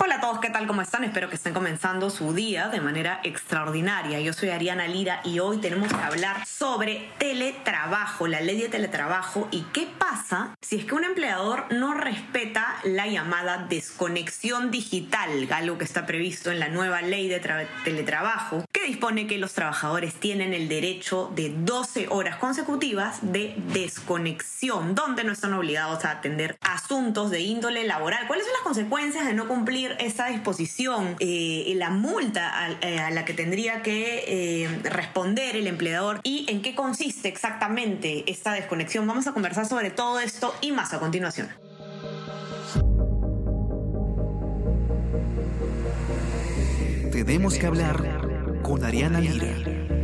[0.00, 0.68] Hola a todos, ¿qué tal?
[0.68, 1.02] ¿Cómo están?
[1.02, 4.20] Espero que estén comenzando su día de manera extraordinaria.
[4.20, 9.48] Yo soy Ariana Lira y hoy tenemos que hablar sobre teletrabajo, la ley de teletrabajo
[9.50, 15.78] y qué pasa si es que un empleador no respeta la llamada desconexión digital, algo
[15.78, 17.40] que está previsto en la nueva ley de
[17.82, 24.94] teletrabajo, que dispone que los trabajadores tienen el derecho de 12 horas consecutivas de desconexión,
[24.94, 28.28] donde no están obligados a atender asuntos de índole laboral.
[28.28, 32.52] ¿Cuáles son las consecuencias de no cumplir esa disposición, eh, la multa
[32.82, 38.30] eh, a, la que tendría que eh, responder el empleador y en qué consiste exactamente
[38.30, 39.06] esta desconexión.
[39.06, 41.48] Vamos a conversar sobre todo esto y más a continuación.
[47.12, 49.97] Tenemos que hablar con Ariana Lira.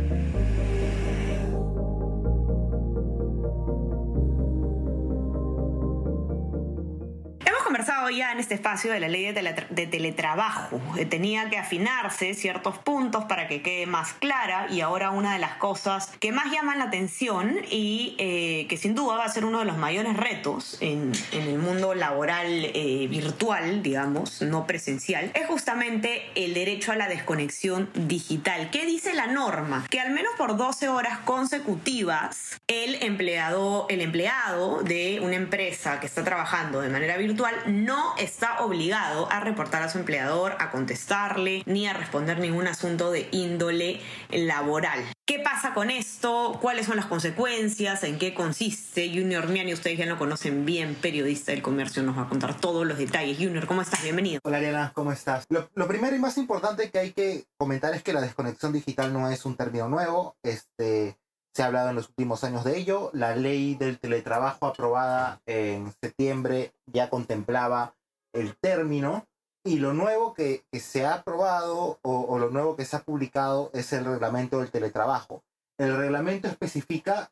[8.35, 10.81] En este espacio de la ley de, teletrabajo.
[10.97, 15.39] Eh, tenía que afinarse ciertos puntos para que quede más clara y ahora una de
[15.39, 19.45] las cosas que más llaman la atención y eh, que sin duda va a ser
[19.45, 25.47] uno de los mayores retos en, el mundo laboral eh, virtual, digamos, no presencial, es
[25.47, 28.69] justamente el derecho a la desconexión digital.
[28.69, 29.85] ¿Qué dice la norma?
[29.89, 36.07] Que al menos por 12 horas consecutivas el empleado, el empleado de una empresa que
[36.07, 41.63] está trabajando de manera virtual no está obligado a reportar a su empleador, a contestarle,
[41.65, 44.99] ni a responder ningún asunto de índole laboral.
[45.25, 46.57] ¿Qué pasa con esto?
[46.61, 48.03] ¿Cuáles son las consecuencias?
[48.03, 49.09] ¿En qué consiste?
[49.09, 52.85] Junior Miani, ustedes ya lo conocen bien, periodista del comercio, nos va a contar todos
[52.85, 53.37] los detalles.
[53.37, 54.03] Junior, ¿cómo estás?
[54.03, 54.39] Bienvenido.
[54.43, 55.45] Hola Ariana, ¿cómo estás?
[55.49, 59.29] Lo, primero y más importante que hay que comentar es que la desconexión digital no
[59.29, 60.35] es un término nuevo.
[60.43, 61.17] Este,
[61.53, 63.11] se ha hablado en los últimos años de ello.
[63.13, 67.95] La ley del teletrabajo aprobada en septiembre ya contemplaba
[68.35, 69.27] el término
[69.65, 73.93] y lo nuevo que, se ha aprobado o, lo nuevo que se ha publicado es
[73.93, 75.43] el reglamento del teletrabajo.
[75.79, 77.31] El reglamento especifica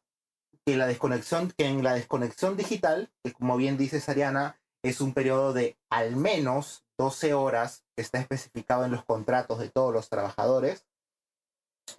[0.66, 5.14] que la desconexión, que en la desconexión digital, que como bien dice Sariana, es un
[5.14, 10.10] periodo de al menos 12 horas que está especificado en los contratos de todos los
[10.10, 10.88] trabajadores.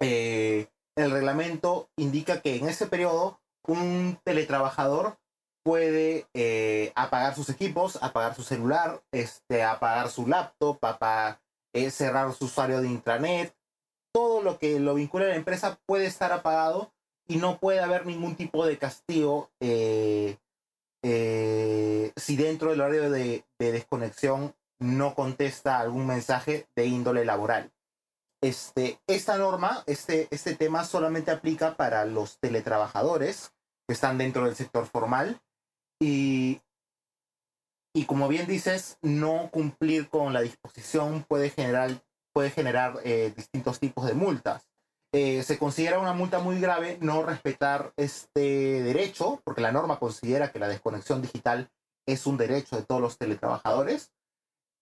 [0.01, 0.67] Eh,
[0.97, 5.17] el reglamento indica que en ese periodo un teletrabajador
[5.65, 11.41] puede eh, apagar sus equipos, apagar su celular, este, apagar su laptop, apagar,
[11.73, 13.55] eh, cerrar su usuario de intranet.
[14.13, 16.93] Todo lo que lo vincula a la empresa puede estar apagado
[17.27, 20.37] y no puede haber ningún tipo de castigo eh,
[22.15, 27.71] si dentro del horario de, desconexión no contesta algún mensaje de índole laboral.
[28.41, 33.51] Este, esta norma, este, este tema solamente aplica para los teletrabajadores
[33.87, 35.41] que están dentro del sector formal
[35.99, 36.61] y,
[37.95, 43.79] y como bien dices, no cumplir con la disposición puede generar, puede generar eh, distintos
[43.79, 44.67] tipos de multas.
[45.13, 50.51] Eh, se considera una multa muy grave no respetar este derecho, porque la norma considera
[50.51, 51.71] que la desconexión digital
[52.05, 54.11] es un derecho de todos los teletrabajadores.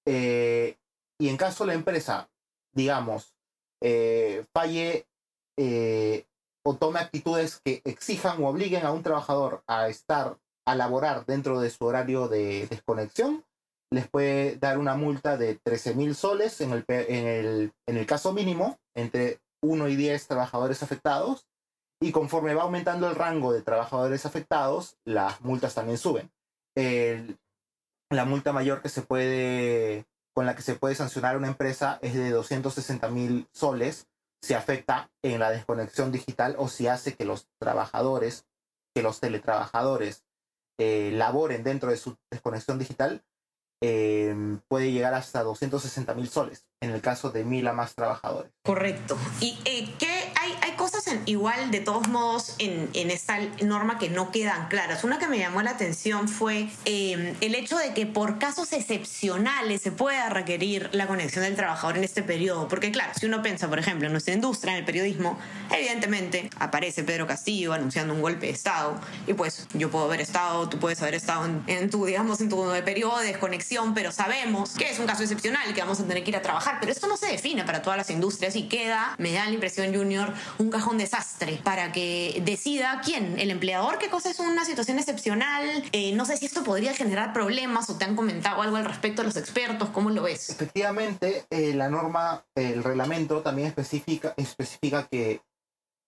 [0.08, 0.78] Eh,
[1.20, 2.32] y en caso la empresa,
[2.72, 3.36] digamos,
[4.54, 5.06] falle
[6.66, 11.60] o tome actitudes que exijan o obliguen a un trabajador a estar a laborar dentro
[11.60, 13.44] de su horario de desconexión,
[13.92, 18.06] les puede dar una multa de 13 mil soles en el, en, el, en el
[18.06, 21.48] caso mínimo, entre 1 y 10 trabajadores afectados,
[22.02, 26.32] y conforme va aumentando el rango de trabajadores afectados, las multas también suben.
[28.10, 32.14] la multa mayor que se puede, con la que se puede sancionar una empresa es
[32.14, 34.08] de 260 mil soles
[34.42, 38.46] si afecta en la desconexión digital o si hace que los trabajadores,
[38.94, 40.24] que los teletrabajadores
[40.78, 43.24] eh, laboren dentro de su desconexión digital,
[43.86, 44.34] eh,
[44.70, 48.52] puede llegar hasta 260 mil soles en el caso de mil a más trabajadores.
[48.64, 49.18] Correcto.
[49.42, 50.13] ¿Y eh, qué
[51.26, 55.04] igual, de todos modos, en, en, esta norma que no quedan claras.
[55.04, 59.82] Una que me llamó la atención fue em, el hecho de que por casos excepcionales
[59.82, 62.68] se pueda requerir la conexión del trabajador en este periodo.
[62.68, 65.38] Porque claro, si uno piensa, por ejemplo, en nuestra industria, en el periodismo,
[65.72, 69.00] evidentemente aparece Pedro Castillo anunciando un golpe de Estado.
[69.28, 72.64] Y pues yo puedo haber estado, tú puedes haber estado en, tu, digamos, en tu
[72.84, 76.32] periodo de desconexión, pero sabemos que es un caso excepcional, que vamos a tener que
[76.32, 76.78] ir a trabajar.
[76.80, 79.94] Pero esto no se define para todas las industrias y queda, me da la impresión,
[79.94, 84.98] Junior, un cajón desastre para que decida quién, el empleador, qué cosa es una situación
[84.98, 85.84] excepcional.
[85.92, 89.22] Eh, no sé si esto podría generar problemas o te han comentado algo al respecto
[89.22, 90.50] a los expertos, ¿cómo lo ves?
[90.50, 95.42] Efectivamente, eh, la norma, el reglamento también especifica, especifica que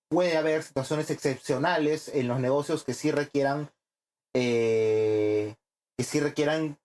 [0.10, 3.70] puede haber situaciones excepcionales en los negocios que sí requieran
[4.36, 5.56] eh,
[5.98, 6.78] que sí requieran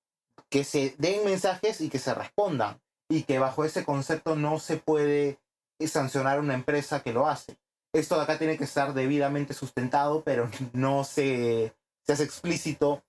[0.51, 2.81] que se den mensajes y que se respondan.
[3.09, 5.41] Y que bajo ese concepto no se puede
[5.85, 7.59] sancionar una empresa que lo hace.
[7.93, 11.75] Esto de acá tiene que estar debidamente sustentado, pero no se,
[12.07, 13.03] se hace explícito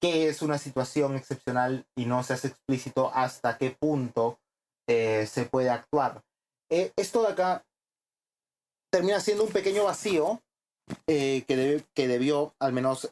[0.00, 4.40] qué es una situación excepcional y no se hace explícito hasta qué punto
[4.88, 6.22] eh, se puede actuar.
[6.70, 7.64] Eh, esto de acá
[8.90, 10.42] termina siendo un pequeño vacío
[11.06, 13.08] eh, que, que debió, al menos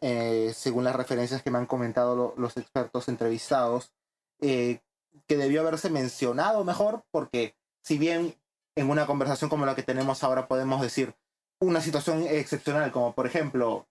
[0.54, 3.92] según las referencias que me han comentado los expertos entrevistados,
[4.40, 4.80] que
[5.28, 8.34] debió haberse mencionado mejor, porque si bien
[8.78, 11.14] en una conversación como la que tenemos ahora podemos decir
[11.60, 13.86] una situación excepcional, como por ejemplo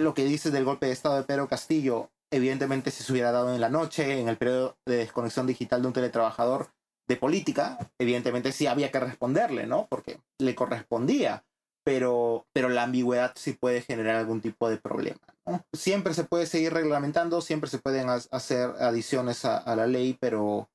[0.00, 3.54] lo que dice del golpe de Estado de Pedro Castillo, evidentemente si se hubiera dado
[3.54, 6.68] en la noche, en el periodo de desconexión digital de un teletrabajador
[7.08, 9.86] de política, evidentemente sí había que responderle, ¿no?
[9.88, 11.44] Porque le correspondía,
[11.84, 15.20] pero, pero la ambigüedad sí puede generar algún tipo de problema.
[15.46, 15.64] ¿no?
[15.72, 20.68] Siempre se puede seguir reglamentando, siempre se pueden hacer adiciones a, a, la ley, pero,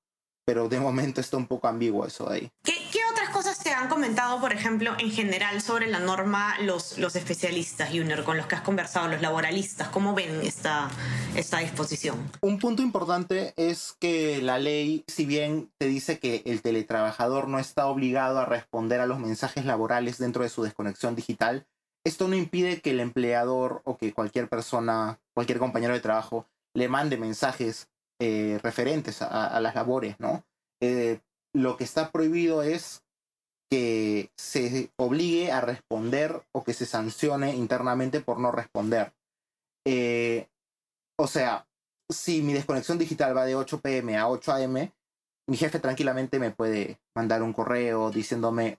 [0.44, 2.52] pero de momento está un poco ambiguo eso de ahí.
[2.64, 3.03] ¿Qué, qué
[3.74, 8.48] han comentado, por ejemplo, en general sobre la norma los, los especialistas, Junior, con los
[8.48, 9.90] que has conversado, los laboralistas?
[9.90, 10.90] ¿Cómo ven esta,
[11.36, 12.32] esta disposición?
[12.42, 17.60] Un punto importante es que la ley, si bien te dice que el teletrabajador no
[17.60, 21.68] está obligado a responder a los mensajes laborales dentro de su desconexión digital,
[22.06, 26.90] esto no impide que el empleador o que cualquier persona, cualquier compañero de trabajo, le
[26.90, 27.90] mande mensajes
[28.20, 30.44] eh, referentes a, a, las labores, ¿no?
[30.82, 31.20] Eh,
[31.54, 33.03] lo que está prohibido es
[33.74, 39.16] que se obligue a responder o que se sancione internamente por no responder.
[39.84, 40.48] Eh,
[41.18, 41.66] o sea,
[42.08, 44.92] si mi desconexión digital va de 8 pm a 8 am,
[45.50, 48.78] mi jefe tranquilamente me puede mandar un correo diciéndome,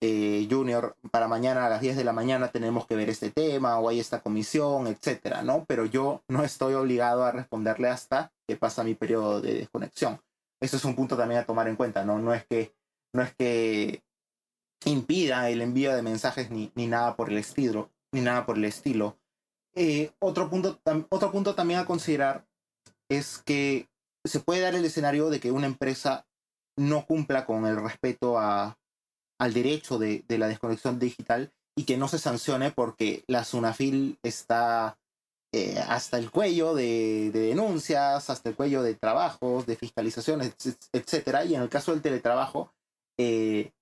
[0.00, 3.80] eh, Junior, para mañana a las 10 de la mañana tenemos que ver este tema
[3.80, 5.64] o hay esta comisión, etcétera, ¿no?
[5.66, 10.20] Pero yo no estoy obligado a responderle hasta que pasa mi periodo de desconexión.
[10.60, 12.20] Eso es un punto también a tomar en cuenta, ¿no?
[12.20, 12.76] No es que,
[13.12, 14.05] no es que
[14.86, 18.64] impida el envío de mensajes ni, ni nada por el estilo, ni nada por el
[18.64, 19.18] estilo.
[19.74, 20.80] Eh, otro, punto,
[21.10, 22.46] otro punto también a considerar
[23.10, 23.88] es que
[24.24, 26.26] se puede dar el escenario de que una empresa
[26.78, 28.78] no cumpla con el respeto a,
[29.38, 34.18] al derecho de, de, la desconexión digital y que no se sancione porque la SUNAFIL
[34.22, 34.98] está
[35.52, 40.54] eh, hasta el cuello de, de, denuncias, hasta el cuello de trabajos, de fiscalizaciones,
[40.92, 41.44] etcétera.
[41.44, 42.72] Y en el caso del teletrabajo,
[43.18, 43.72] eh,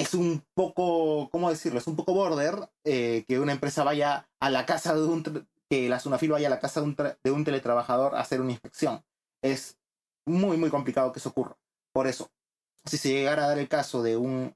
[0.00, 1.78] es un poco, ¿cómo decirlo?
[1.78, 5.22] Es un poco border eh, que una empresa vaya a la casa de un,
[5.68, 8.52] que la Sunafil vaya a la casa de un, de un teletrabajador a hacer una
[8.52, 9.02] inspección.
[9.42, 9.78] Es
[10.26, 11.56] muy, muy complicado que eso ocurra.
[11.92, 12.30] Por eso,
[12.84, 14.54] si se llegara a dar el caso de, un,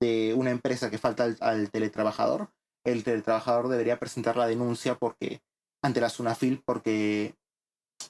[0.00, 2.50] de una empresa que falta al, al teletrabajador,
[2.84, 5.42] el teletrabajador debería presentar la denuncia porque
[5.82, 7.34] ante la Sunafil porque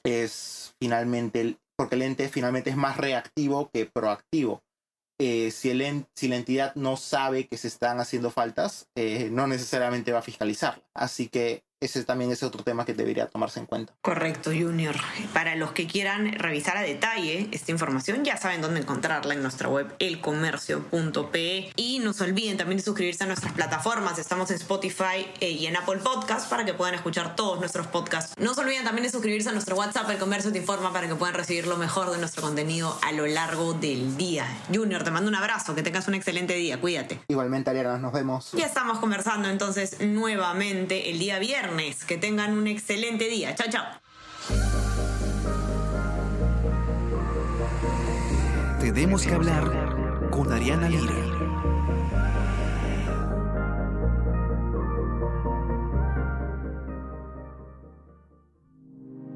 [0.03, 4.64] es finalmente porque el ente finalmente es más reactivo que proactivo
[5.19, 9.47] eh, si, el, si la entidad no sabe que se están haciendo faltas, eh, no
[9.47, 10.83] necesariamente va a fiscalizarla.
[10.93, 13.93] Así que ese también es otro tema que debería tomarse en cuenta.
[14.01, 14.95] Correcto, Junior.
[15.33, 19.67] Para los que quieran revisar a detalle esta información, ya saben dónde encontrarla en nuestra
[19.67, 21.71] web elcomercio.pe.
[21.75, 24.17] Y no se olviden también de suscribirse a nuestras plataformas.
[24.19, 28.33] Estamos en Spotify eh, y en Apple Podcast para que puedan escuchar todos nuestros podcasts.
[28.37, 31.15] No se olviden también de suscribirse a nuestro WhatsApp, El Comercio Te Informa, para que
[31.15, 34.45] puedan recibir lo mejor de nuestro contenido a lo largo del día.
[34.73, 37.19] Junior, te mando un abrazo, que tengas un excelente día, cuídate.
[37.27, 38.51] Igualmente, Ariana, nos vemos.
[38.53, 41.37] Ya estamos conversando entonces nuevamente el día
[42.07, 43.55] Que tengan un excelente día.
[43.55, 43.85] Chao, chao.
[48.79, 51.15] Tenemos que hablar con Ariana Lira.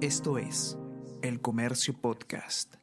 [0.02, 0.78] Esto es
[1.24, 2.79] El Comercio Podcast.